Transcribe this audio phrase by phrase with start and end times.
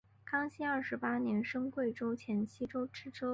[0.25, 3.29] 康熙二十八年升贵州黔西州知州。